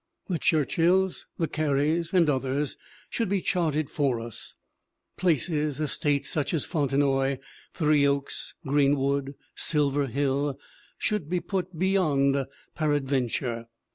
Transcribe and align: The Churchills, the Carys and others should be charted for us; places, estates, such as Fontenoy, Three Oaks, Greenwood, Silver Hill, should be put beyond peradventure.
The 0.27 0.39
Churchills, 0.39 1.27
the 1.37 1.47
Carys 1.47 2.11
and 2.11 2.27
others 2.27 2.75
should 3.11 3.29
be 3.29 3.39
charted 3.39 3.87
for 3.87 4.19
us; 4.19 4.55
places, 5.15 5.79
estates, 5.79 6.27
such 6.27 6.55
as 6.55 6.65
Fontenoy, 6.65 7.37
Three 7.75 8.07
Oaks, 8.07 8.55
Greenwood, 8.65 9.35
Silver 9.53 10.07
Hill, 10.07 10.57
should 10.97 11.29
be 11.29 11.39
put 11.39 11.77
beyond 11.77 12.47
peradventure. 12.73 13.67